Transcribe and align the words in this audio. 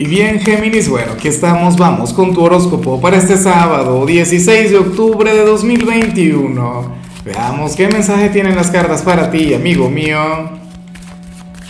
Y 0.00 0.06
bien, 0.06 0.40
Géminis, 0.40 0.88
bueno, 0.88 1.12
aquí 1.12 1.28
estamos, 1.28 1.76
vamos 1.76 2.14
con 2.14 2.32
tu 2.32 2.42
horóscopo 2.42 2.98
para 3.02 3.18
este 3.18 3.36
sábado, 3.36 4.06
16 4.06 4.70
de 4.70 4.78
octubre 4.78 5.30
de 5.30 5.44
2021. 5.44 6.94
Veamos 7.22 7.76
qué 7.76 7.86
mensaje 7.86 8.30
tienen 8.30 8.56
las 8.56 8.70
cartas 8.70 9.02
para 9.02 9.30
ti, 9.30 9.52
amigo 9.52 9.90
mío. 9.90 10.18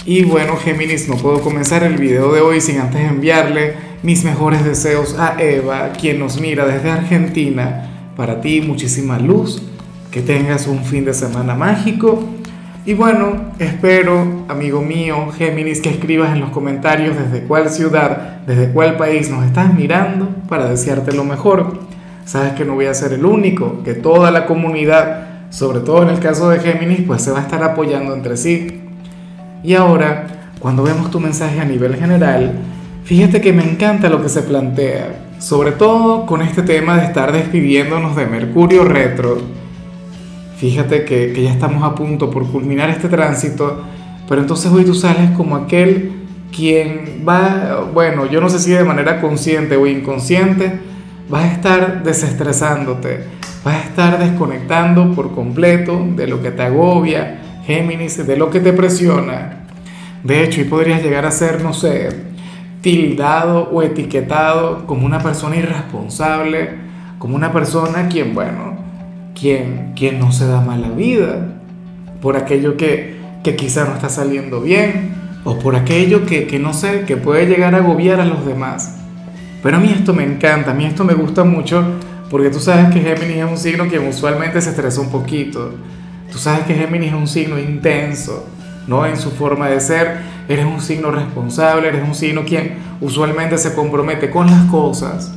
Y 0.06 0.22
bueno, 0.22 0.56
Géminis, 0.56 1.08
no 1.08 1.16
puedo 1.16 1.40
comenzar 1.40 1.82
el 1.82 1.96
video 1.96 2.32
de 2.32 2.40
hoy 2.40 2.60
sin 2.60 2.78
antes 2.78 3.00
enviarle 3.00 3.74
mis 4.04 4.22
mejores 4.22 4.64
deseos 4.64 5.18
a 5.18 5.34
Eva, 5.42 5.90
quien 6.00 6.20
nos 6.20 6.40
mira 6.40 6.64
desde 6.66 6.88
Argentina. 6.88 8.12
Para 8.16 8.40
ti, 8.40 8.60
muchísima 8.60 9.18
luz, 9.18 9.60
que 10.12 10.22
tengas 10.22 10.68
un 10.68 10.84
fin 10.84 11.04
de 11.04 11.14
semana 11.14 11.56
mágico 11.56 12.22
y 12.86 12.94
bueno, 12.94 13.52
espero, 13.58 14.46
amigo 14.48 14.80
mío, 14.80 15.30
Géminis, 15.36 15.82
que 15.82 15.90
escribas 15.90 16.32
en 16.32 16.40
los 16.40 16.48
comentarios 16.48 17.14
desde 17.14 17.46
cuál 17.46 17.68
ciudad, 17.68 18.38
desde 18.46 18.70
cuál 18.72 18.96
país 18.96 19.28
nos 19.28 19.44
estás 19.44 19.74
mirando 19.74 20.28
para 20.48 20.70
desearte 20.70 21.12
lo 21.12 21.24
mejor. 21.24 21.80
Sabes 22.24 22.52
que 22.54 22.64
no 22.64 22.74
voy 22.74 22.86
a 22.86 22.94
ser 22.94 23.12
el 23.12 23.26
único, 23.26 23.82
que 23.82 23.92
toda 23.92 24.30
la 24.30 24.46
comunidad, 24.46 25.50
sobre 25.50 25.80
todo 25.80 26.02
en 26.02 26.08
el 26.08 26.20
caso 26.20 26.48
de 26.48 26.60
Géminis, 26.60 27.02
pues 27.06 27.20
se 27.20 27.30
va 27.30 27.40
a 27.40 27.42
estar 27.42 27.62
apoyando 27.62 28.14
entre 28.14 28.38
sí. 28.38 28.80
Y 29.62 29.74
ahora, 29.74 30.26
cuando 30.58 30.82
vemos 30.82 31.10
tu 31.10 31.20
mensaje 31.20 31.60
a 31.60 31.66
nivel 31.66 31.96
general, 31.96 32.52
fíjate 33.04 33.42
que 33.42 33.52
me 33.52 33.62
encanta 33.62 34.08
lo 34.08 34.22
que 34.22 34.30
se 34.30 34.42
plantea, 34.42 35.26
sobre 35.38 35.72
todo 35.72 36.24
con 36.24 36.40
este 36.40 36.62
tema 36.62 36.96
de 36.96 37.04
estar 37.04 37.30
despidiéndonos 37.30 38.16
de 38.16 38.24
Mercurio 38.24 38.84
retro 38.84 39.60
fíjate 40.60 41.06
que, 41.06 41.32
ya 41.42 41.50
estamos 41.50 41.82
a 41.82 41.94
punto 41.94 42.30
por 42.30 42.46
culminar 42.46 42.90
este 42.90 43.08
tránsito, 43.08 43.82
pero 44.28 44.42
entonces 44.42 44.70
hoy 44.70 44.84
tú 44.84 44.94
sales 44.94 45.30
como 45.30 45.56
aquel 45.56 46.12
quien 46.54 47.24
va, 47.26 47.88
bueno, 47.94 48.26
yo 48.26 48.42
no 48.42 48.50
sé 48.50 48.58
si 48.58 48.70
de 48.70 48.84
manera 48.84 49.22
consciente 49.22 49.76
o 49.76 49.86
inconsciente, 49.86 50.78
vas 51.30 51.44
a 51.44 51.52
estar 51.52 52.02
desestresándote, 52.02 53.24
vas 53.64 53.76
a 53.76 53.84
estar 53.84 54.18
desconectando 54.18 55.14
por 55.14 55.34
completo 55.34 56.06
de 56.14 56.26
lo 56.26 56.42
que 56.42 56.50
te 56.50 56.62
agobia, 56.62 57.40
Géminis, 57.64 58.26
de 58.26 58.36
lo 58.36 58.50
que 58.50 58.60
te 58.60 58.74
presiona. 58.74 59.64
De 60.22 60.44
hecho, 60.44 60.60
y 60.60 60.64
podrías 60.64 61.02
llegar 61.02 61.24
a 61.24 61.30
ser, 61.30 61.62
no 61.62 61.72
sé, 61.72 62.10
tildado 62.82 63.70
o 63.70 63.80
etiquetado 63.80 64.86
como 64.86 65.06
una 65.06 65.20
persona 65.20 65.56
irresponsable, 65.56 66.68
como 67.18 67.34
una 67.34 67.50
persona 67.50 68.08
quien, 68.08 68.34
bueno, 68.34 68.69
quien, 69.40 69.92
quien 69.96 70.20
no 70.20 70.32
se 70.32 70.46
da 70.46 70.60
mala 70.60 70.90
vida 70.90 71.48
por 72.20 72.36
aquello 72.36 72.76
que, 72.76 73.16
que 73.42 73.56
quizá 73.56 73.84
no 73.86 73.94
está 73.94 74.10
saliendo 74.10 74.60
bien 74.60 75.14
o 75.44 75.58
por 75.58 75.76
aquello 75.76 76.26
que, 76.26 76.46
que 76.46 76.58
no 76.58 76.74
sé, 76.74 77.04
que 77.06 77.16
puede 77.16 77.46
llegar 77.46 77.74
a 77.74 77.78
agobiar 77.78 78.20
a 78.20 78.26
los 78.26 78.44
demás. 78.44 78.98
Pero 79.62 79.78
a 79.78 79.80
mí 79.80 79.90
esto 79.90 80.12
me 80.12 80.24
encanta, 80.24 80.72
a 80.72 80.74
mí 80.74 80.84
esto 80.84 81.04
me 81.04 81.14
gusta 81.14 81.44
mucho 81.44 81.82
porque 82.30 82.50
tú 82.50 82.60
sabes 82.60 82.92
que 82.94 83.00
Géminis 83.00 83.38
es 83.38 83.50
un 83.50 83.56
signo 83.56 83.88
que 83.88 83.98
usualmente 83.98 84.60
se 84.60 84.70
estresa 84.70 85.00
un 85.00 85.10
poquito. 85.10 85.72
Tú 86.30 86.38
sabes 86.38 86.64
que 86.66 86.74
Géminis 86.74 87.08
es 87.08 87.14
un 87.14 87.26
signo 87.26 87.58
intenso, 87.58 88.46
¿no? 88.86 89.04
En 89.06 89.16
su 89.16 89.30
forma 89.30 89.68
de 89.68 89.80
ser, 89.80 90.18
eres 90.48 90.64
un 90.64 90.80
signo 90.80 91.10
responsable, 91.10 91.88
eres 91.88 92.06
un 92.06 92.14
signo 92.14 92.44
quien 92.44 92.74
usualmente 93.00 93.58
se 93.58 93.74
compromete 93.74 94.30
con 94.30 94.46
las 94.46 94.64
cosas. 94.66 95.32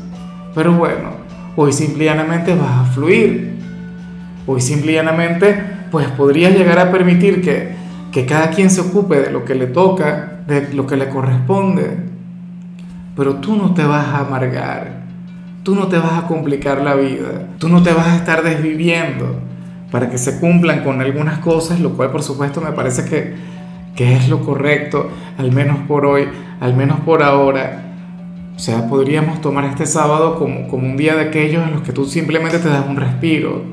Pero 0.54 0.74
bueno, 0.74 1.12
hoy 1.56 1.74
simplemente 1.74 2.54
vas 2.54 2.90
a 2.90 2.92
fluir, 2.92 3.53
Hoy 4.46 4.60
simple 4.60 4.92
y 4.92 4.96
llanamente, 4.96 5.56
pues 5.90 6.08
podría 6.10 6.50
llegar 6.50 6.80
a 6.80 6.92
permitir 6.92 7.42
que, 7.42 7.76
que 8.12 8.26
cada 8.26 8.50
quien 8.50 8.70
se 8.70 8.82
ocupe 8.82 9.20
de 9.22 9.32
lo 9.32 9.46
que 9.46 9.56
le 9.56 9.68
toca, 9.68 10.42
de 10.48 10.74
lo 10.74 10.86
que 10.86 10.98
le 10.98 11.10
corresponde. 11.10 11.98
Pero 13.16 13.36
tú 13.36 13.56
no 13.56 13.74
te 13.74 13.84
vas 13.84 14.08
a 14.08 14.20
amargar, 14.20 15.04
tú 15.64 15.76
no 15.76 15.88
te 15.88 15.98
vas 15.98 16.24
a 16.24 16.28
complicar 16.28 16.82
la 16.82 16.96
vida, 16.96 17.48
tú 17.58 17.70
no 17.70 17.84
te 17.84 17.94
vas 17.94 18.08
a 18.08 18.16
estar 18.16 18.44
desviviendo 18.44 19.40
para 19.92 20.10
que 20.10 20.18
se 20.18 20.40
cumplan 20.40 20.84
con 20.84 21.00
algunas 21.00 21.38
cosas, 21.40 21.80
lo 21.80 21.92
cual 21.92 22.12
por 22.12 22.24
supuesto 22.24 22.60
me 22.60 22.72
parece 22.72 23.06
que, 23.06 23.36
que 23.96 24.16
es 24.16 24.28
lo 24.28 24.42
correcto, 24.42 25.10
al 25.38 25.52
menos 25.52 25.78
por 25.88 26.06
hoy, 26.06 26.28
al 26.60 26.76
menos 26.76 27.00
por 27.02 27.24
ahora. 27.24 27.94
O 28.56 28.60
sea, 28.60 28.88
podríamos 28.88 29.42
tomar 29.42 29.66
este 29.66 29.86
sábado 29.86 30.38
como, 30.38 30.68
como 30.68 30.88
un 30.88 30.98
día 30.98 31.16
de 31.16 31.22
aquellos 31.22 31.66
en 31.66 31.74
los 31.74 31.82
que 31.84 31.92
tú 31.92 32.06
simplemente 32.06 32.60
te 32.60 32.70
das 32.70 32.86
un 32.88 32.98
respiro, 32.98 33.64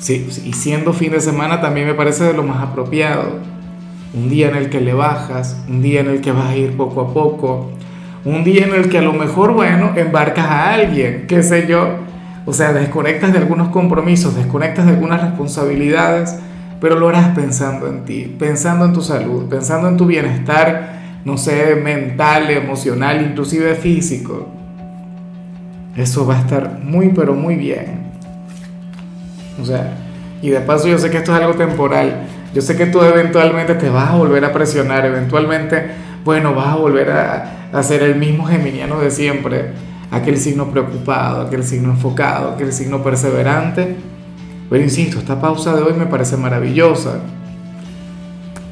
Sí, 0.00 0.26
y 0.46 0.54
siendo 0.54 0.94
fin 0.94 1.12
de 1.12 1.20
semana 1.20 1.60
también 1.60 1.86
me 1.86 1.92
parece 1.92 2.24
de 2.24 2.32
lo 2.32 2.42
más 2.42 2.62
apropiado. 2.62 3.34
Un 4.14 4.30
día 4.30 4.48
en 4.48 4.56
el 4.56 4.70
que 4.70 4.80
le 4.80 4.94
bajas, 4.94 5.62
un 5.68 5.82
día 5.82 6.00
en 6.00 6.08
el 6.08 6.22
que 6.22 6.32
vas 6.32 6.46
a 6.46 6.56
ir 6.56 6.74
poco 6.74 7.02
a 7.02 7.12
poco, 7.12 7.70
un 8.24 8.42
día 8.42 8.64
en 8.64 8.74
el 8.74 8.88
que 8.88 8.98
a 8.98 9.02
lo 9.02 9.12
mejor, 9.12 9.52
bueno, 9.52 9.92
embarcas 9.94 10.46
a 10.46 10.72
alguien, 10.72 11.26
qué 11.28 11.42
sé 11.42 11.66
yo. 11.68 11.96
O 12.46 12.54
sea, 12.54 12.72
desconectas 12.72 13.32
de 13.32 13.38
algunos 13.38 13.68
compromisos, 13.68 14.34
desconectas 14.34 14.86
de 14.86 14.92
algunas 14.92 15.20
responsabilidades, 15.20 16.38
pero 16.80 16.98
lo 16.98 17.10
harás 17.10 17.36
pensando 17.36 17.86
en 17.86 18.06
ti, 18.06 18.34
pensando 18.38 18.86
en 18.86 18.94
tu 18.94 19.02
salud, 19.02 19.50
pensando 19.50 19.86
en 19.86 19.98
tu 19.98 20.06
bienestar, 20.06 20.98
no 21.26 21.36
sé, 21.36 21.76
mental, 21.76 22.50
emocional, 22.50 23.22
inclusive 23.22 23.74
físico. 23.74 24.48
Eso 25.94 26.26
va 26.26 26.38
a 26.38 26.40
estar 26.40 26.80
muy, 26.82 27.10
pero 27.10 27.34
muy 27.34 27.56
bien. 27.56 27.99
O 29.60 29.64
sea, 29.64 29.92
y 30.42 30.50
de 30.50 30.60
paso 30.60 30.88
yo 30.88 30.98
sé 30.98 31.10
que 31.10 31.18
esto 31.18 31.34
es 31.34 31.42
algo 31.42 31.54
temporal. 31.54 32.26
Yo 32.54 32.62
sé 32.62 32.76
que 32.76 32.86
tú 32.86 33.00
eventualmente 33.02 33.74
te 33.74 33.90
vas 33.90 34.10
a 34.10 34.16
volver 34.16 34.44
a 34.44 34.52
presionar, 34.52 35.04
eventualmente, 35.04 35.90
bueno, 36.24 36.54
vas 36.54 36.68
a 36.68 36.76
volver 36.76 37.10
a, 37.10 37.68
a 37.72 37.82
ser 37.82 38.02
el 38.02 38.16
mismo 38.16 38.44
geminiano 38.46 39.00
de 39.00 39.10
siempre, 39.10 39.72
aquel 40.10 40.36
signo 40.38 40.70
preocupado, 40.70 41.42
aquel 41.42 41.62
signo 41.62 41.90
enfocado, 41.90 42.50
aquel 42.50 42.72
signo 42.72 43.02
perseverante. 43.02 43.96
Pero 44.68 44.82
insisto, 44.82 45.18
esta 45.18 45.40
pausa 45.40 45.74
de 45.74 45.82
hoy 45.82 45.92
me 45.92 46.06
parece 46.06 46.36
maravillosa. 46.36 47.20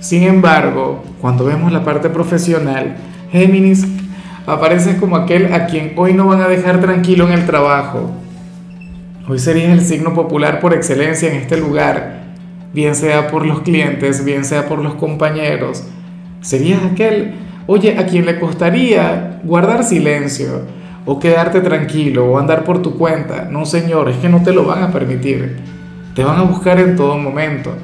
Sin 0.00 0.22
embargo, 0.22 1.02
cuando 1.20 1.44
vemos 1.44 1.72
la 1.72 1.84
parte 1.84 2.08
profesional, 2.08 2.96
Géminis 3.30 3.86
aparece 4.46 4.96
como 4.96 5.16
aquel 5.16 5.52
a 5.52 5.66
quien 5.66 5.92
hoy 5.96 6.14
no 6.14 6.26
van 6.26 6.40
a 6.40 6.48
dejar 6.48 6.80
tranquilo 6.80 7.26
en 7.26 7.32
el 7.32 7.46
trabajo 7.46 8.10
Hoy 9.30 9.38
serías 9.38 9.72
el 9.72 9.82
signo 9.82 10.14
popular 10.14 10.58
por 10.58 10.72
excelencia 10.72 11.28
en 11.28 11.36
este 11.36 11.58
lugar, 11.58 12.22
bien 12.72 12.94
sea 12.94 13.28
por 13.28 13.44
los 13.44 13.60
clientes, 13.60 14.24
bien 14.24 14.42
sea 14.42 14.66
por 14.66 14.78
los 14.78 14.94
compañeros. 14.94 15.84
Serías 16.40 16.82
aquel, 16.82 17.34
oye, 17.66 17.98
a 17.98 18.06
quien 18.06 18.24
le 18.24 18.40
costaría 18.40 19.38
guardar 19.44 19.84
silencio 19.84 20.62
o 21.04 21.18
quedarte 21.18 21.60
tranquilo 21.60 22.24
o 22.24 22.38
andar 22.38 22.64
por 22.64 22.80
tu 22.80 22.96
cuenta. 22.96 23.46
No, 23.50 23.66
señor, 23.66 24.08
es 24.08 24.16
que 24.16 24.30
no 24.30 24.42
te 24.42 24.54
lo 24.54 24.64
van 24.64 24.82
a 24.82 24.92
permitir. 24.92 25.58
Te 26.14 26.24
van 26.24 26.38
a 26.38 26.44
buscar 26.44 26.80
en 26.80 26.96
todo 26.96 27.18
momento. 27.18 27.74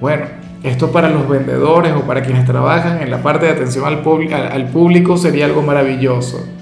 Bueno, 0.00 0.26
esto 0.64 0.90
para 0.90 1.08
los 1.10 1.28
vendedores 1.28 1.92
o 1.92 2.00
para 2.08 2.22
quienes 2.22 2.44
trabajan 2.44 3.00
en 3.00 3.12
la 3.12 3.22
parte 3.22 3.46
de 3.46 3.52
atención 3.52 3.84
al, 3.86 4.02
al 4.34 4.68
público 4.70 5.16
sería 5.16 5.44
algo 5.44 5.62
maravilloso 5.62 6.57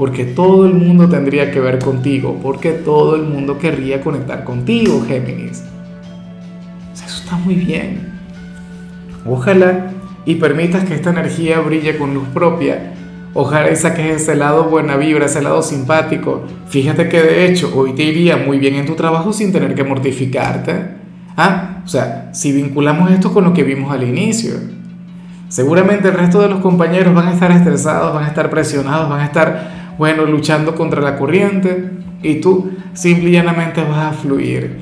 porque 0.00 0.24
todo 0.24 0.64
el 0.64 0.72
mundo 0.72 1.10
tendría 1.10 1.50
que 1.50 1.60
ver 1.60 1.78
contigo, 1.78 2.40
porque 2.42 2.70
todo 2.70 3.16
el 3.16 3.22
mundo 3.24 3.58
querría 3.58 4.00
conectar 4.00 4.44
contigo, 4.44 5.04
Géminis. 5.06 5.62
Eso 6.94 7.22
está 7.22 7.36
muy 7.36 7.54
bien. 7.56 8.10
Ojalá 9.26 9.90
y 10.24 10.36
permitas 10.36 10.84
que 10.84 10.94
esta 10.94 11.10
energía 11.10 11.60
brille 11.60 11.98
con 11.98 12.14
luz 12.14 12.26
propia. 12.32 12.94
Ojalá 13.34 13.70
y 13.70 13.76
saques 13.76 14.22
ese 14.22 14.36
lado 14.36 14.70
buena 14.70 14.96
vibra, 14.96 15.26
ese 15.26 15.42
lado 15.42 15.60
simpático. 15.60 16.44
Fíjate 16.68 17.10
que 17.10 17.20
de 17.20 17.44
hecho 17.44 17.70
hoy 17.76 17.92
te 17.92 18.02
iría 18.02 18.38
muy 18.38 18.58
bien 18.58 18.76
en 18.76 18.86
tu 18.86 18.94
trabajo 18.94 19.34
sin 19.34 19.52
tener 19.52 19.74
que 19.74 19.84
mortificarte. 19.84 20.96
Ah, 21.36 21.82
o 21.84 21.88
sea, 21.88 22.30
si 22.32 22.52
vinculamos 22.52 23.10
esto 23.10 23.34
con 23.34 23.44
lo 23.44 23.52
que 23.52 23.64
vimos 23.64 23.92
al 23.92 24.02
inicio. 24.04 24.54
Seguramente 25.50 26.08
el 26.08 26.14
resto 26.14 26.40
de 26.40 26.48
los 26.48 26.60
compañeros 26.60 27.12
van 27.12 27.28
a 27.28 27.34
estar 27.34 27.50
estresados, 27.50 28.14
van 28.14 28.24
a 28.24 28.28
estar 28.28 28.48
presionados, 28.48 29.10
van 29.10 29.20
a 29.20 29.26
estar 29.26 29.79
bueno, 29.98 30.24
luchando 30.24 30.74
contra 30.74 31.00
la 31.00 31.16
corriente 31.16 31.90
y 32.22 32.36
tú 32.36 32.70
simple 32.92 33.30
y 33.30 33.32
llanamente 33.32 33.82
vas 33.82 34.12
a 34.12 34.12
fluir. 34.12 34.78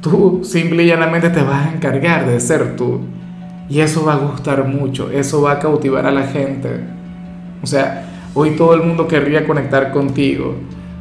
Tú 0.00 0.40
simple 0.44 0.84
y 0.84 0.86
llanamente 0.86 1.30
te 1.30 1.42
vas 1.42 1.66
a 1.66 1.72
encargar 1.72 2.26
de 2.26 2.38
ser 2.40 2.76
tú. 2.76 3.00
Y 3.68 3.80
eso 3.80 4.04
va 4.04 4.14
a 4.14 4.18
gustar 4.18 4.66
mucho, 4.68 5.10
eso 5.10 5.42
va 5.42 5.52
a 5.52 5.58
cautivar 5.58 6.06
a 6.06 6.12
la 6.12 6.24
gente. 6.24 6.68
O 7.62 7.66
sea, 7.66 8.08
hoy 8.34 8.50
todo 8.50 8.74
el 8.74 8.82
mundo 8.82 9.08
querría 9.08 9.44
conectar 9.46 9.90
contigo. 9.90 10.54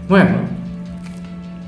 Bueno, 0.09 0.37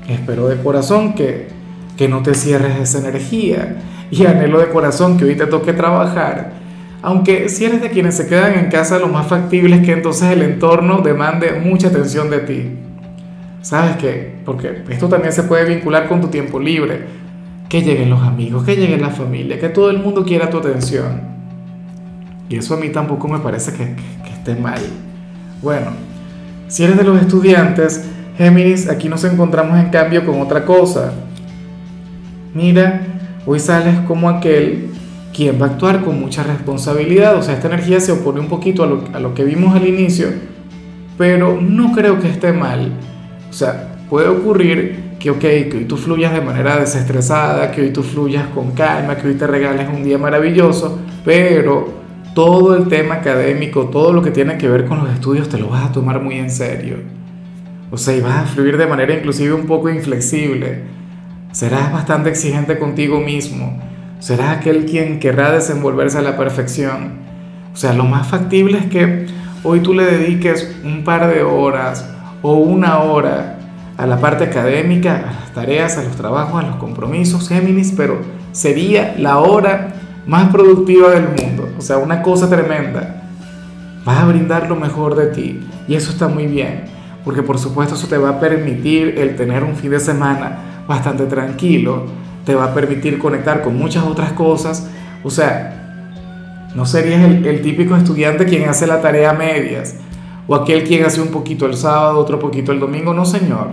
espero 0.08 0.48
de 0.48 0.56
corazón 0.56 1.14
que, 1.14 1.48
que 1.96 2.08
no 2.08 2.22
te 2.22 2.34
cierres 2.34 2.80
esa 2.80 2.98
energía 2.98 3.76
y 4.10 4.26
anhelo 4.26 4.58
de 4.58 4.68
corazón 4.68 5.16
que 5.16 5.24
hoy 5.24 5.36
te 5.36 5.46
toque 5.46 5.72
trabajar 5.72 6.57
aunque 7.02 7.48
si 7.48 7.64
eres 7.64 7.80
de 7.80 7.90
quienes 7.90 8.16
se 8.16 8.26
quedan 8.26 8.58
en 8.58 8.70
casa, 8.70 8.98
lo 8.98 9.08
más 9.08 9.26
factible 9.28 9.76
es 9.76 9.82
que 9.82 9.92
entonces 9.92 10.30
el 10.32 10.42
entorno 10.42 11.00
demande 11.00 11.52
mucha 11.52 11.88
atención 11.88 12.28
de 12.28 12.38
ti. 12.40 12.70
¿Sabes 13.62 13.96
qué? 13.96 14.40
Porque 14.44 14.82
esto 14.88 15.08
también 15.08 15.32
se 15.32 15.44
puede 15.44 15.64
vincular 15.64 16.08
con 16.08 16.20
tu 16.20 16.28
tiempo 16.28 16.58
libre. 16.58 17.18
Que 17.68 17.82
lleguen 17.82 18.08
los 18.08 18.22
amigos, 18.22 18.64
que 18.64 18.76
llegue 18.76 18.96
la 18.96 19.10
familia, 19.10 19.60
que 19.60 19.68
todo 19.68 19.90
el 19.90 19.98
mundo 19.98 20.24
quiera 20.24 20.48
tu 20.48 20.58
atención. 20.58 21.20
Y 22.48 22.56
eso 22.56 22.74
a 22.74 22.78
mí 22.78 22.88
tampoco 22.88 23.28
me 23.28 23.38
parece 23.40 23.72
que, 23.74 23.94
esté 24.32 24.54
mal. 24.54 24.80
Bueno, 25.60 25.88
si 26.66 26.84
eres 26.84 26.96
de 26.96 27.04
los 27.04 27.20
estudiantes, 27.20 28.08
Géminis, 28.38 28.88
aquí 28.88 29.08
nos 29.08 29.22
encontramos 29.24 29.78
en 29.78 29.90
cambio 29.90 30.24
con 30.24 30.40
otra 30.40 30.64
cosa. 30.64 31.12
Mira, 32.54 33.02
hoy 33.44 33.60
sales 33.60 33.98
como 34.06 34.30
aquel 34.30 34.88
quien 35.38 35.62
va 35.62 35.66
a 35.66 35.68
actuar 35.68 36.04
con 36.04 36.18
mucha 36.18 36.42
responsabilidad, 36.42 37.36
o 37.36 37.42
sea, 37.42 37.54
esta 37.54 37.68
energía 37.68 38.00
se 38.00 38.10
opone 38.10 38.40
un 38.40 38.48
poquito 38.48 38.82
a 38.82 38.88
lo, 38.88 39.04
a 39.12 39.20
lo 39.20 39.34
que 39.34 39.44
vimos 39.44 39.72
al 39.76 39.86
inicio, 39.86 40.26
pero 41.16 41.60
no 41.60 41.92
creo 41.92 42.18
que 42.18 42.28
esté 42.28 42.52
mal. 42.52 42.90
O 43.48 43.52
sea, 43.52 44.00
puede 44.10 44.26
ocurrir 44.26 45.14
que, 45.20 45.30
ok, 45.30 45.38
que 45.38 45.74
hoy 45.76 45.84
tú 45.84 45.96
fluyas 45.96 46.32
de 46.32 46.40
manera 46.40 46.76
desestresada, 46.76 47.70
que 47.70 47.82
hoy 47.82 47.90
tú 47.90 48.02
fluyas 48.02 48.48
con 48.48 48.72
calma, 48.72 49.16
que 49.16 49.28
hoy 49.28 49.34
te 49.34 49.46
regales 49.46 49.86
un 49.88 50.02
día 50.02 50.18
maravilloso, 50.18 50.98
pero 51.24 51.86
todo 52.34 52.74
el 52.74 52.88
tema 52.88 53.14
académico, 53.14 53.84
todo 53.90 54.12
lo 54.12 54.22
que 54.22 54.32
tiene 54.32 54.58
que 54.58 54.68
ver 54.68 54.86
con 54.86 54.98
los 54.98 55.08
estudios, 55.12 55.48
te 55.48 55.56
lo 55.56 55.68
vas 55.68 55.88
a 55.88 55.92
tomar 55.92 56.20
muy 56.20 56.34
en 56.34 56.50
serio. 56.50 56.96
O 57.92 57.96
sea, 57.96 58.16
y 58.16 58.20
vas 58.20 58.42
a 58.42 58.46
fluir 58.46 58.76
de 58.76 58.88
manera 58.88 59.14
inclusive 59.14 59.52
un 59.52 59.66
poco 59.66 59.88
inflexible. 59.88 60.82
Serás 61.52 61.92
bastante 61.92 62.28
exigente 62.28 62.76
contigo 62.76 63.20
mismo. 63.20 63.80
Serás 64.18 64.56
aquel 64.56 64.84
quien 64.84 65.20
querrá 65.20 65.52
desenvolverse 65.52 66.18
a 66.18 66.22
la 66.22 66.36
perfección. 66.36 67.18
O 67.72 67.76
sea, 67.76 67.92
lo 67.92 68.04
más 68.04 68.26
factible 68.26 68.78
es 68.78 68.86
que 68.86 69.26
hoy 69.62 69.80
tú 69.80 69.94
le 69.94 70.04
dediques 70.04 70.76
un 70.84 71.04
par 71.04 71.32
de 71.32 71.42
horas 71.42 72.08
o 72.42 72.54
una 72.54 72.98
hora 72.98 73.58
a 73.96 74.06
la 74.06 74.20
parte 74.20 74.44
académica, 74.44 75.16
a 75.16 75.32
las 75.32 75.54
tareas, 75.54 75.98
a 75.98 76.04
los 76.04 76.16
trabajos, 76.16 76.62
a 76.62 76.66
los 76.66 76.76
compromisos, 76.76 77.48
Géminis, 77.48 77.92
pero 77.96 78.20
sería 78.52 79.14
la 79.18 79.38
hora 79.38 79.94
más 80.26 80.50
productiva 80.50 81.10
del 81.10 81.28
mundo. 81.28 81.68
O 81.78 81.80
sea, 81.80 81.98
una 81.98 82.22
cosa 82.22 82.48
tremenda. 82.48 83.22
Vas 84.04 84.18
a 84.18 84.26
brindar 84.26 84.68
lo 84.68 84.76
mejor 84.76 85.14
de 85.14 85.26
ti 85.26 85.60
y 85.86 85.94
eso 85.94 86.10
está 86.10 86.28
muy 86.28 86.46
bien, 86.46 86.84
porque 87.24 87.42
por 87.42 87.58
supuesto 87.58 87.94
eso 87.94 88.06
te 88.08 88.18
va 88.18 88.30
a 88.30 88.40
permitir 88.40 89.18
el 89.18 89.36
tener 89.36 89.64
un 89.64 89.76
fin 89.76 89.90
de 89.90 90.00
semana 90.00 90.84
bastante 90.86 91.26
tranquilo, 91.26 92.06
te 92.48 92.54
va 92.54 92.64
a 92.64 92.72
permitir 92.72 93.18
conectar 93.18 93.60
con 93.60 93.76
muchas 93.76 94.04
otras 94.04 94.32
cosas. 94.32 94.88
O 95.22 95.28
sea, 95.28 96.70
no 96.74 96.86
serías 96.86 97.22
el, 97.22 97.60
típico 97.60 97.94
estudiante 97.94 98.46
quien 98.46 98.66
hace 98.70 98.86
la 98.86 99.02
tarea 99.02 99.32
a 99.32 99.32
medias 99.34 99.96
o 100.46 100.54
aquel 100.54 100.84
quien 100.84 101.04
hace 101.04 101.20
un 101.20 101.28
poquito 101.28 101.66
el 101.66 101.76
sábado, 101.76 102.18
otro 102.18 102.38
poquito 102.38 102.72
el 102.72 102.80
domingo. 102.80 103.12
No, 103.12 103.26
señor. 103.26 103.68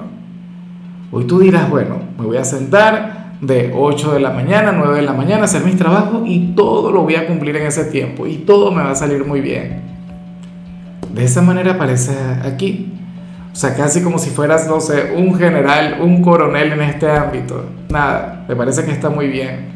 Hoy 1.10 1.24
tú 1.24 1.40
dirás, 1.40 1.70
bueno, 1.70 2.00
me 2.20 2.26
voy 2.26 2.36
a 2.36 2.44
sentar 2.44 3.38
de 3.40 3.72
8 3.74 4.12
de 4.12 4.20
la 4.20 4.32
mañana, 4.32 4.74
9 4.74 4.98
de 4.98 5.04
la 5.04 5.14
mañana, 5.14 5.46
hacer 5.46 5.64
mis 5.64 5.78
trabajos 5.78 6.24
y 6.26 6.54
todo 6.54 6.92
lo 6.92 7.04
voy 7.04 7.16
a 7.16 7.28
cumplir 7.28 7.56
en 7.56 7.68
ese 7.68 7.86
tiempo 7.86 8.28
y 8.28 8.40
todo 8.40 8.74
me 8.74 8.84
va 8.84 8.92
a 8.92 8.96
salir 8.96 9.24
muy 9.26 9.40
bien. 9.40 9.84
De 11.14 11.24
esa 11.24 11.42
manera 11.42 11.76
aparece 11.76 12.12
aquí. 12.44 12.92
O 13.56 13.58
sea, 13.58 13.74
casi 13.74 14.02
como 14.02 14.20
si 14.20 14.32
fueras, 14.32 14.68
no 14.68 14.82
sé, 14.82 15.14
un 15.16 15.38
general, 15.38 16.00
un 16.02 16.22
coronel 16.22 16.74
en 16.74 16.82
este 16.82 17.10
ámbito. 17.10 17.64
Nada, 17.90 18.44
me 18.50 18.56
parece 18.56 18.84
que 18.84 18.92
está 18.92 19.10
muy 19.10 19.28
bien. 19.28 19.68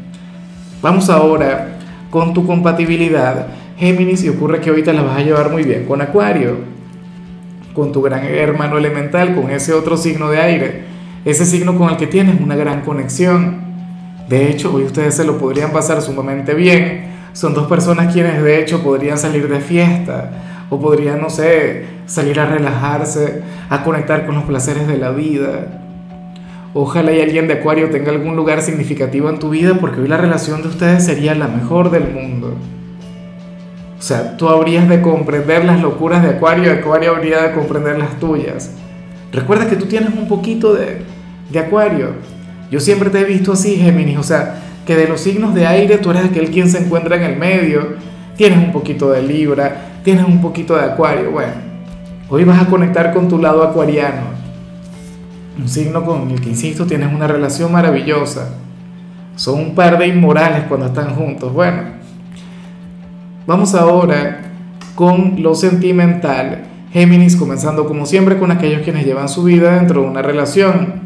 Vamos 0.82 1.08
ahora 1.08 1.78
con 2.10 2.34
tu 2.34 2.46
compatibilidad, 2.46 3.46
Géminis, 3.78 4.22
y 4.22 4.28
ocurre 4.28 4.60
que 4.60 4.68
ahorita 4.68 4.92
la 4.92 5.00
vas 5.00 5.16
a 5.16 5.22
llevar 5.22 5.50
muy 5.50 5.62
bien 5.62 5.86
con 5.86 6.02
Acuario, 6.02 6.58
con 7.72 7.90
tu 7.90 8.02
gran 8.02 8.22
hermano 8.24 8.76
elemental, 8.76 9.34
con 9.34 9.50
ese 9.50 9.72
otro 9.72 9.96
signo 9.96 10.30
de 10.30 10.38
aire 10.38 10.90
ese 11.24 11.44
signo 11.44 11.76
con 11.76 11.90
el 11.90 11.96
que 11.96 12.06
tienes 12.06 12.40
una 12.40 12.56
gran 12.56 12.80
conexión. 12.80 13.60
De 14.28 14.48
hecho, 14.50 14.72
hoy 14.72 14.84
ustedes 14.84 15.14
se 15.14 15.24
lo 15.24 15.38
podrían 15.38 15.72
pasar 15.72 16.00
sumamente 16.00 16.54
bien. 16.54 17.10
Son 17.32 17.52
dos 17.52 17.66
personas 17.66 18.12
quienes 18.12 18.42
de 18.42 18.60
hecho 18.60 18.82
podrían 18.82 19.18
salir 19.18 19.48
de 19.48 19.60
fiesta 19.60 20.30
o 20.70 20.80
podrían, 20.80 21.20
no 21.20 21.28
sé, 21.28 21.84
salir 22.06 22.40
a 22.40 22.46
relajarse, 22.46 23.42
a 23.68 23.82
conectar 23.82 24.24
con 24.24 24.36
los 24.36 24.44
placeres 24.44 24.86
de 24.86 24.96
la 24.96 25.10
vida. 25.10 25.66
Ojalá 26.72 27.12
y 27.12 27.20
alguien 27.20 27.48
de 27.48 27.54
Acuario 27.54 27.90
tenga 27.90 28.12
algún 28.12 28.36
lugar 28.36 28.62
significativo 28.62 29.28
en 29.28 29.40
tu 29.40 29.50
vida 29.50 29.74
porque 29.80 30.00
hoy 30.00 30.08
la 30.08 30.16
relación 30.16 30.62
de 30.62 30.68
ustedes 30.68 31.04
sería 31.04 31.34
la 31.34 31.48
mejor 31.48 31.90
del 31.90 32.12
mundo. 32.12 32.54
O 33.98 34.02
sea, 34.02 34.36
tú 34.36 34.48
habrías 34.48 34.88
de 34.88 35.02
comprender 35.02 35.64
las 35.64 35.82
locuras 35.82 36.22
de 36.22 36.30
Acuario, 36.30 36.72
Acuario 36.72 37.16
habría 37.16 37.42
de 37.42 37.52
comprender 37.52 37.98
las 37.98 38.18
tuyas. 38.20 38.70
Recuerda 39.32 39.68
que 39.68 39.76
tú 39.76 39.86
tienes 39.86 40.14
un 40.14 40.28
poquito 40.28 40.72
de, 40.72 41.02
de 41.50 41.58
acuario. 41.58 42.10
Yo 42.70 42.80
siempre 42.80 43.10
te 43.10 43.20
he 43.20 43.24
visto 43.24 43.52
así, 43.52 43.76
Géminis, 43.76 44.18
o 44.18 44.22
sea, 44.22 44.62
que 44.86 44.96
de 44.96 45.08
los 45.08 45.20
signos 45.20 45.54
de 45.54 45.66
aire 45.66 45.98
tú 45.98 46.10
eres 46.10 46.24
aquel 46.24 46.50
quien 46.50 46.68
se 46.68 46.78
encuentra 46.78 47.16
en 47.16 47.22
el 47.22 47.36
medio, 47.36 47.94
tienes 48.36 48.58
un 48.58 48.72
poquito 48.72 49.10
de 49.10 49.22
Libra, 49.22 49.89
tienes 50.04 50.24
un 50.26 50.40
poquito 50.40 50.76
de 50.76 50.84
acuario. 50.84 51.30
Bueno, 51.30 51.52
hoy 52.28 52.44
vas 52.44 52.62
a 52.62 52.66
conectar 52.66 53.12
con 53.12 53.28
tu 53.28 53.38
lado 53.38 53.62
acuariano, 53.62 54.22
un 55.58 55.68
signo 55.68 56.04
con 56.04 56.30
el 56.30 56.40
que, 56.40 56.50
insisto, 56.50 56.86
tienes 56.86 57.12
una 57.12 57.26
relación 57.26 57.72
maravillosa. 57.72 58.54
Son 59.36 59.58
un 59.58 59.74
par 59.74 59.98
de 59.98 60.06
inmorales 60.06 60.64
cuando 60.68 60.86
están 60.86 61.14
juntos. 61.14 61.52
Bueno, 61.52 61.82
vamos 63.46 63.74
ahora 63.74 64.40
con 64.94 65.42
lo 65.42 65.54
sentimental 65.54 66.64
Géminis 66.92 67.36
comenzando 67.36 67.86
como 67.86 68.04
siempre 68.04 68.38
con 68.38 68.50
aquellos 68.50 68.82
quienes 68.82 69.06
llevan 69.06 69.28
su 69.28 69.44
vida 69.44 69.76
dentro 69.76 70.02
de 70.02 70.08
una 70.08 70.22
relación. 70.22 71.00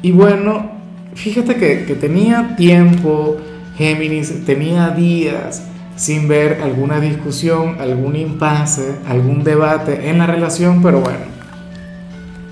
Y 0.00 0.12
bueno, 0.12 0.70
fíjate 1.14 1.56
que, 1.56 1.84
que 1.84 1.94
tenía 1.94 2.56
tiempo, 2.56 3.36
Géminis, 3.76 4.46
tenía 4.46 4.90
días 4.90 5.68
sin 5.98 6.28
ver 6.28 6.60
alguna 6.62 7.00
discusión, 7.00 7.76
algún 7.80 8.14
impasse, 8.14 9.00
algún 9.08 9.42
debate 9.42 10.08
en 10.08 10.18
la 10.18 10.26
relación, 10.26 10.80
pero 10.80 11.00
bueno, 11.00 11.18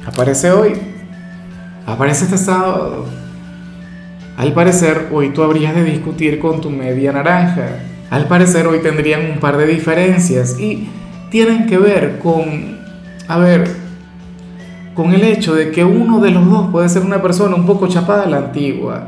aparece 0.04 0.50
hoy, 0.50 0.72
aparece 1.87 2.25
este 2.25 2.38
sábado. 2.38 3.06
Al 4.37 4.52
parecer, 4.52 5.10
hoy 5.12 5.31
tú 5.31 5.44
habrías 5.44 5.76
de 5.76 5.84
discutir 5.84 6.40
con 6.40 6.60
tu 6.60 6.70
media 6.70 7.12
naranja. 7.12 7.69
Al 8.10 8.26
parecer, 8.26 8.66
hoy 8.66 8.81
tendrían 8.81 9.31
un 9.31 9.38
par 9.38 9.56
de 9.56 9.66
diferencias 9.66 10.58
y 10.58 10.88
tienen 11.31 11.66
que 11.66 11.78
ver 11.78 12.19
con, 12.19 12.78
a 13.28 13.38
ver, 13.38 13.70
con 14.94 15.12
el 15.14 15.22
hecho 15.22 15.54
de 15.54 15.70
que 15.70 15.84
uno 15.84 16.19
de 16.19 16.32
los 16.32 16.50
dos 16.50 16.70
puede 16.72 16.88
ser 16.88 17.02
una 17.02 17.22
persona 17.22 17.54
un 17.54 17.64
poco 17.64 17.87
chapada 17.87 18.25
a 18.25 18.28
la 18.28 18.38
antigua, 18.38 19.06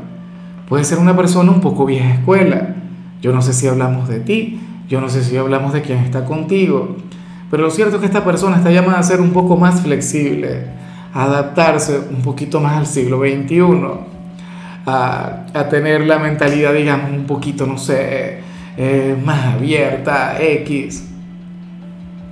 puede 0.69 0.85
ser 0.85 0.97
una 0.97 1.15
persona 1.15 1.51
un 1.51 1.59
poco 1.59 1.85
vieja 1.85 2.13
escuela. 2.13 2.77
Yo 3.21 3.33
no 3.33 3.41
sé 3.41 3.53
si 3.53 3.67
hablamos 3.67 4.07
de 4.07 4.19
ti, 4.19 4.59
yo 4.87 5.01
no 5.01 5.09
sé 5.09 5.23
si 5.23 5.37
hablamos 5.37 5.73
de 5.73 5.81
quien 5.81 5.99
está 5.99 6.25
contigo, 6.25 6.97
pero 7.51 7.63
lo 7.63 7.71
cierto 7.71 7.95
es 7.95 7.99
que 8.01 8.05
esta 8.05 8.23
persona 8.23 8.57
está 8.57 8.71
llamada 8.71 8.99
a 8.99 9.03
ser 9.03 9.21
un 9.21 9.31
poco 9.31 9.57
más 9.57 9.81
flexible, 9.81 10.65
a 11.13 11.23
adaptarse 11.23 11.99
un 12.11 12.21
poquito 12.21 12.59
más 12.59 12.77
al 12.77 12.87
siglo 12.87 13.19
XXI, 13.19 13.61
a, 14.85 15.45
a 15.53 15.69
tener 15.69 16.05
la 16.05 16.19
mentalidad, 16.19 16.73
digamos, 16.73 17.11
un 17.11 17.25
poquito, 17.25 17.65
no 17.65 17.77
sé, 17.77 18.39
eh, 18.77 19.17
más 19.21 19.55
abierta, 19.55 20.41
X. 20.41 21.05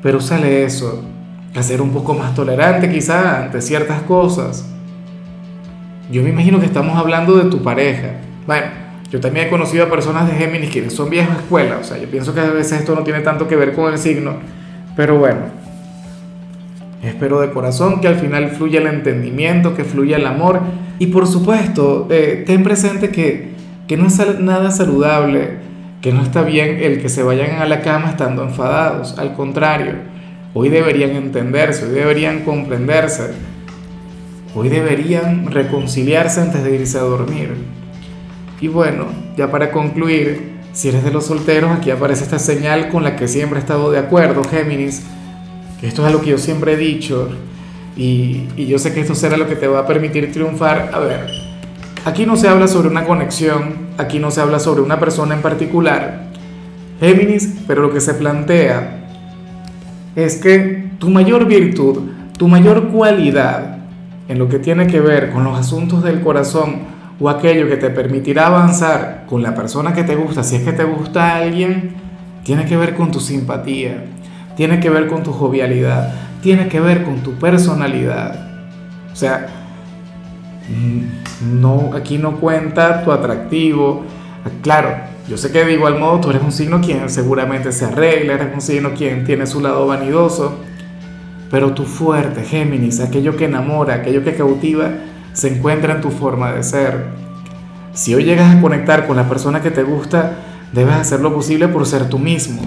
Pero 0.01 0.21
sale 0.21 0.63
eso, 0.63 1.03
a 1.53 1.61
ser 1.61 1.81
un 1.81 1.89
poco 1.89 2.13
más 2.13 2.33
tolerante 2.33 2.89
quizá 2.89 3.43
ante 3.43 3.61
ciertas 3.61 4.01
cosas. 4.03 4.65
Yo 6.09 6.23
me 6.23 6.29
imagino 6.29 6.59
que 6.59 6.65
estamos 6.65 6.97
hablando 6.97 7.35
de 7.35 7.49
tu 7.49 7.61
pareja. 7.61 8.11
Bueno, 8.45 8.67
yo 9.09 9.19
también 9.19 9.47
he 9.47 9.49
conocido 9.49 9.85
a 9.85 9.89
personas 9.89 10.27
de 10.27 10.35
Géminis 10.35 10.69
que 10.69 10.89
son 10.89 11.09
viejas 11.09 11.37
escuela, 11.37 11.77
o 11.79 11.83
sea, 11.83 11.97
yo 11.97 12.07
pienso 12.09 12.33
que 12.33 12.41
a 12.41 12.49
veces 12.51 12.79
esto 12.79 12.93
no 12.93 13.03
tiene 13.03 13.21
tanto 13.21 13.47
que 13.47 13.55
ver 13.55 13.73
con 13.73 13.91
el 13.91 13.97
signo, 13.97 14.35
pero 14.95 15.17
bueno, 15.17 15.39
espero 17.03 17.39
de 17.39 17.51
corazón 17.51 18.01
que 18.01 18.07
al 18.07 18.15
final 18.15 18.49
fluya 18.49 18.81
el 18.81 18.87
entendimiento, 18.87 19.75
que 19.75 19.83
fluya 19.83 20.17
el 20.17 20.25
amor 20.25 20.61
y 20.99 21.07
por 21.07 21.27
supuesto, 21.27 22.07
eh, 22.09 22.43
ten 22.45 22.63
presente 22.63 23.09
que, 23.09 23.51
que 23.87 23.95
no 23.95 24.07
es 24.07 24.39
nada 24.39 24.71
saludable 24.71 25.67
que 26.01 26.11
no 26.11 26.21
está 26.21 26.43
bien 26.43 26.79
el 26.81 27.01
que 27.01 27.09
se 27.09 27.23
vayan 27.23 27.61
a 27.61 27.65
la 27.65 27.81
cama 27.81 28.09
estando 28.09 28.43
enfadados, 28.43 29.17
al 29.17 29.33
contrario, 29.33 29.93
hoy 30.53 30.69
deberían 30.69 31.11
entenderse, 31.11 31.85
hoy 31.85 31.91
deberían 31.91 32.43
comprenderse, 32.43 33.31
hoy 34.53 34.69
deberían 34.69 35.49
reconciliarse 35.51 36.41
antes 36.41 36.63
de 36.63 36.75
irse 36.75 36.97
a 36.97 37.01
dormir. 37.01 37.76
Y 38.59 38.67
bueno, 38.67 39.05
ya 39.35 39.51
para 39.51 39.71
concluir, 39.71 40.57
si 40.73 40.89
eres 40.89 41.03
de 41.03 41.11
los 41.11 41.25
solteros, 41.25 41.71
aquí 41.71 41.91
aparece 41.91 42.23
esta 42.23 42.39
señal 42.39 42.89
con 42.89 43.03
la 43.03 43.15
que 43.15 43.27
siempre 43.27 43.59
he 43.59 43.61
estado 43.61 43.91
de 43.91 43.99
acuerdo, 43.99 44.43
Géminis, 44.43 45.03
que 45.79 45.87
esto 45.87 46.01
es 46.01 46.07
algo 46.07 46.21
que 46.21 46.31
yo 46.31 46.37
siempre 46.37 46.73
he 46.73 46.77
dicho, 46.77 47.29
y, 47.95 48.47
y 48.55 48.65
yo 48.67 48.79
sé 48.79 48.93
que 48.93 49.01
esto 49.01 49.15
será 49.15 49.37
lo 49.37 49.47
que 49.47 49.55
te 49.55 49.67
va 49.67 49.79
a 49.79 49.87
permitir 49.87 50.31
triunfar. 50.31 50.91
A 50.93 50.99
ver, 50.99 51.27
Aquí 52.07 52.25
no 52.25 52.37
se 52.37 52.47
habla 52.47 52.69
sobre 52.69 52.87
una 52.87 53.03
conexión, 53.03 53.89
aquí 53.97 54.17
no 54.17 54.31
se 54.31 54.39
habla 54.39 54.59
sobre 54.59 54.81
una 54.81 54.97
persona 54.97 55.35
en 55.35 55.41
particular, 55.41 56.27
Géminis, 57.01 57.53
pero 57.67 57.81
lo 57.81 57.91
que 57.91 57.99
se 57.99 58.13
plantea 58.13 59.09
es 60.15 60.37
que 60.37 60.89
tu 60.99 61.09
mayor 61.09 61.47
virtud, 61.47 62.03
tu 62.37 62.47
mayor 62.47 62.87
cualidad 62.93 63.79
en 64.29 64.39
lo 64.39 64.47
que 64.47 64.57
tiene 64.57 64.87
que 64.87 65.01
ver 65.01 65.31
con 65.31 65.43
los 65.43 65.59
asuntos 65.59 66.01
del 66.01 66.21
corazón 66.21 66.77
o 67.19 67.29
aquello 67.29 67.67
que 67.67 67.77
te 67.77 67.89
permitirá 67.89 68.47
avanzar 68.47 69.25
con 69.27 69.41
la 69.41 69.55
persona 69.55 69.93
que 69.93 70.03
te 70.03 70.15
gusta, 70.15 70.43
si 70.43 70.57
es 70.57 70.63
que 70.63 70.73
te 70.73 70.83
gusta 70.83 71.35
alguien, 71.35 71.95
tiene 72.43 72.65
que 72.65 72.77
ver 72.77 72.95
con 72.95 73.11
tu 73.11 73.19
simpatía, 73.19 74.05
tiene 74.55 74.79
que 74.79 74.89
ver 74.89 75.07
con 75.07 75.23
tu 75.23 75.33
jovialidad, 75.33 76.13
tiene 76.41 76.67
que 76.67 76.79
ver 76.79 77.03
con 77.03 77.21
tu 77.23 77.33
personalidad. 77.33 78.47
O 79.11 79.15
sea, 79.15 79.47
mm, 80.69 81.59
no, 81.59 81.91
aquí 81.95 82.17
no 82.17 82.39
cuenta 82.39 83.03
tu 83.03 83.11
atractivo. 83.11 84.03
Claro, 84.61 84.95
yo 85.27 85.37
sé 85.37 85.51
que 85.51 85.65
de 85.65 85.73
igual 85.73 85.99
modo 85.99 86.21
tú 86.21 86.29
eres 86.29 86.41
un 86.41 86.51
signo 86.51 86.79
quien 86.79 87.09
seguramente 87.09 87.71
se 87.71 87.85
arregla, 87.85 88.35
eres 88.35 88.53
un 88.53 88.61
signo 88.61 88.91
quien 88.93 89.25
tiene 89.25 89.45
su 89.45 89.59
lado 89.59 89.85
vanidoso, 89.87 90.57
pero 91.51 91.73
tu 91.73 91.83
fuerte, 91.83 92.43
Géminis, 92.43 92.99
aquello 92.99 93.35
que 93.35 93.45
enamora, 93.45 93.95
aquello 93.95 94.23
que 94.23 94.35
cautiva, 94.35 94.89
se 95.37 95.55
encuentra 95.55 95.93
en 95.93 96.01
tu 96.01 96.09
forma 96.09 96.51
de 96.51 96.63
ser. 96.63 97.05
Si 97.93 98.15
hoy 98.15 98.23
llegas 98.23 98.55
a 98.55 98.59
conectar 98.59 99.05
con 99.05 99.17
la 99.17 99.29
persona 99.29 99.61
que 99.61 99.69
te 99.69 99.83
gusta, 99.83 100.31
debes 100.73 100.95
hacer 100.95 101.19
lo 101.19 101.31
posible 101.31 101.67
por 101.67 101.85
ser 101.85 102.09
tú 102.09 102.17
mismo. 102.17 102.63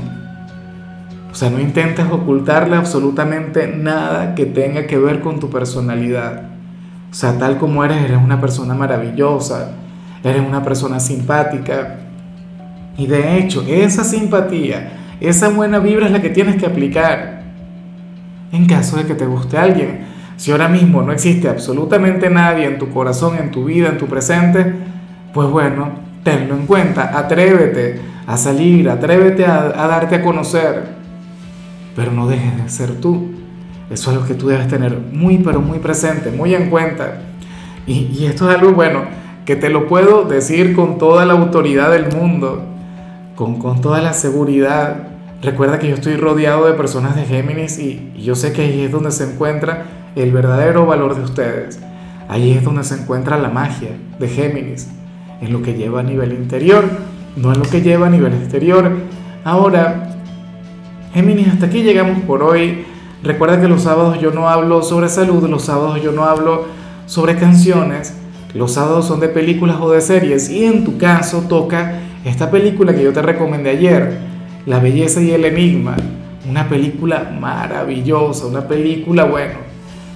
O 1.32 1.34
sea, 1.34 1.50
no 1.50 1.58
intentes 1.58 2.06
ocultarle 2.08 2.76
absolutamente 2.76 3.66
nada 3.66 4.36
que 4.36 4.46
tenga 4.46 4.86
que 4.86 4.98
ver 4.98 5.18
con 5.18 5.40
tu 5.40 5.50
personalidad. 5.50 6.44
O 7.10 7.14
sea, 7.14 7.36
tal 7.36 7.58
como 7.58 7.84
eres, 7.84 8.04
eres 8.04 8.18
una 8.22 8.40
persona 8.40 8.72
maravillosa, 8.72 9.72
eres 10.22 10.46
una 10.46 10.62
persona 10.62 11.00
simpática, 11.00 11.96
y 12.96 13.08
de 13.08 13.36
hecho, 13.36 13.64
esa 13.66 14.04
simpatía, 14.04 15.16
esa 15.20 15.48
buena 15.48 15.80
vibra 15.80 16.06
es 16.06 16.12
la 16.12 16.22
que 16.22 16.30
tienes 16.30 16.54
que 16.54 16.66
aplicar. 16.66 17.42
En 18.52 18.66
caso 18.66 18.96
de 18.96 19.06
que 19.06 19.14
te 19.14 19.26
guste 19.26 19.58
alguien, 19.58 20.09
si 20.40 20.52
ahora 20.52 20.68
mismo 20.68 21.02
no 21.02 21.12
existe 21.12 21.50
absolutamente 21.50 22.30
nadie 22.30 22.64
en 22.64 22.78
tu 22.78 22.88
corazón, 22.88 23.36
en 23.36 23.50
tu 23.50 23.66
vida, 23.66 23.90
en 23.90 23.98
tu 23.98 24.06
presente, 24.06 24.72
pues 25.34 25.50
bueno, 25.50 25.90
tenlo 26.24 26.54
en 26.54 26.66
cuenta, 26.66 27.18
atrévete 27.18 28.00
a 28.26 28.38
salir, 28.38 28.88
atrévete 28.88 29.44
a, 29.44 29.68
darte 29.68 30.14
a 30.14 30.22
conocer, 30.22 30.84
pero 31.94 32.10
no 32.10 32.26
dejes 32.26 32.56
de 32.56 32.70
ser 32.70 33.00
tú. 33.00 33.32
Eso 33.90 34.10
es 34.10 34.16
algo 34.16 34.26
que 34.26 34.34
tú 34.34 34.46
debes 34.48 34.66
tener 34.66 34.96
muy, 35.12 35.36
pero 35.38 35.60
muy 35.60 35.78
presente, 35.78 36.30
muy 36.30 36.54
en 36.54 36.70
cuenta. 36.70 37.18
Y, 37.86 38.08
y 38.18 38.24
esto 38.24 38.48
es 38.48 38.56
algo 38.56 38.72
bueno, 38.72 39.02
que 39.44 39.56
te 39.56 39.68
lo 39.68 39.88
puedo 39.88 40.24
decir 40.24 40.74
con 40.74 40.96
toda 40.96 41.26
la 41.26 41.34
autoridad 41.34 41.90
del 41.90 42.16
mundo 42.16 42.70
con, 43.46 43.80
toda 43.80 44.00
la 44.00 44.12
seguridad. 44.12 45.08
Recuerda 45.42 45.78
que 45.78 45.88
yo 45.88 45.94
estoy 45.94 46.16
rodeado 46.16 46.66
de 46.66 46.74
personas 46.74 47.16
de 47.16 47.24
Géminis 47.24 47.78
y, 47.78 48.12
yo 48.22 48.34
sé 48.34 48.52
que 48.52 48.62
ahí 48.62 48.82
es 48.82 48.92
donde 48.92 49.10
se 49.10 49.24
encuentra 49.24 49.86
el 50.16 50.32
verdadero 50.32 50.86
valor 50.86 51.16
de 51.16 51.22
ustedes. 51.22 51.80
Ahí 52.28 52.52
es 52.52 52.64
donde 52.64 52.84
se 52.84 52.94
encuentra 52.94 53.38
la 53.38 53.48
magia 53.48 53.90
de 54.18 54.28
Géminis, 54.28 54.88
en 55.40 55.52
lo 55.52 55.62
que 55.62 55.74
lleva 55.74 56.00
a 56.00 56.02
nivel 56.02 56.32
interior, 56.32 56.84
no 57.36 57.52
en 57.52 57.58
lo 57.58 57.64
que 57.64 57.82
lleva 57.82 58.06
a 58.06 58.10
nivel 58.10 58.34
exterior. 58.34 58.90
Ahora, 59.44 60.16
Géminis, 61.14 61.48
hasta 61.48 61.66
aquí 61.66 61.82
llegamos 61.82 62.22
por 62.22 62.42
hoy. 62.42 62.84
Recuerda 63.22 63.60
que 63.60 63.68
los 63.68 63.82
sábados 63.82 64.20
yo 64.20 64.30
no 64.30 64.48
hablo 64.48 64.82
sobre 64.82 65.08
salud, 65.08 65.48
los 65.48 65.64
sábados 65.64 66.02
yo 66.02 66.12
no 66.12 66.24
hablo 66.24 66.66
sobre 67.06 67.36
canciones, 67.36 68.14
los 68.54 68.72
sábados 68.72 69.06
son 69.06 69.20
de 69.20 69.28
películas 69.28 69.76
o 69.80 69.90
de 69.90 70.00
series 70.00 70.48
y 70.48 70.64
en 70.64 70.84
tu 70.84 70.96
caso 70.96 71.44
toca 71.48 71.98
esta 72.24 72.50
película 72.50 72.94
que 72.94 73.02
yo 73.02 73.12
te 73.12 73.22
recomendé 73.22 73.70
ayer, 73.70 74.30
La 74.66 74.78
belleza 74.78 75.20
y 75.20 75.32
el 75.32 75.44
enigma, 75.44 75.96
una 76.48 76.68
película 76.68 77.34
maravillosa, 77.38 78.46
una 78.46 78.68
película, 78.68 79.24
bueno, 79.24 79.54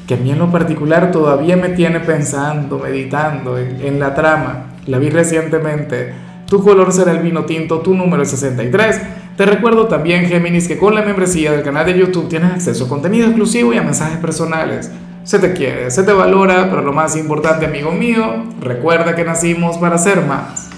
que 0.07 0.15
a 0.15 0.17
mí 0.17 0.31
en 0.31 0.39
lo 0.39 0.51
particular 0.51 1.11
todavía 1.11 1.57
me 1.57 1.71
tiene 1.71 2.01
pensando, 2.01 2.79
meditando 2.79 3.59
en, 3.59 3.99
la 3.99 4.15
trama. 4.15 4.67
La 4.87 4.99
vi 4.99 5.09
recientemente. 5.09 6.13
Tu 6.47 6.63
color 6.63 6.93
será 6.93 7.13
el 7.13 7.21
vino 7.21 7.45
tinto, 7.45 7.81
tu 7.81 7.95
número 7.95 8.23
es 8.23 8.31
63. 8.31 9.01
Te 9.37 9.47
recuerdo 9.47 9.87
también, 9.87 10.27
Géminis, 10.27 10.69
que 10.69 10.77
con 10.77 10.95
la 10.95 11.03
membresía 11.03 11.53
del 11.53 11.63
canal 11.63 11.87
de 11.87 11.99
YouTube 11.99 12.29
tienes 12.29 12.53
acceso 12.53 12.85
a 12.85 12.89
contenido 12.89 13.27
exclusivo 13.27 13.73
y 13.73 13.79
a 13.79 13.83
mensajes 13.83 14.19
personales. 14.19 14.91
Se 15.25 15.39
te 15.39 15.55
quiere, 15.55 15.91
se 15.91 16.03
te 16.03 16.13
valora, 16.13 16.69
pero 16.69 16.83
lo 16.83 16.93
más 16.93 17.17
importante, 17.17 17.65
amigo 17.65 17.91
mío, 17.91 18.45
recuerda 18.61 19.17
que 19.17 19.25
nacimos 19.25 19.79
para 19.79 19.97
ser 19.97 20.21
más. 20.21 20.74